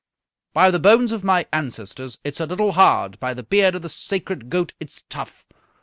"By 0.51 0.71
the 0.71 0.79
bones 0.79 1.11
of 1.11 1.23
my 1.23 1.45
ancestors, 1.53 2.17
it's 2.23 2.39
a 2.39 2.47
little 2.47 2.71
hard! 2.71 3.19
By 3.19 3.35
the 3.35 3.43
beard 3.43 3.75
of 3.75 3.83
the 3.83 3.87
sacred 3.89 4.49
goat, 4.49 4.73
it's 4.79 5.03
tough! 5.09 5.45